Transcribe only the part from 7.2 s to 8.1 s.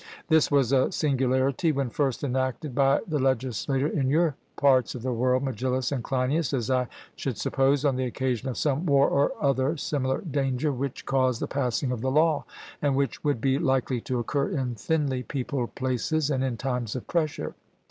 suppose, on the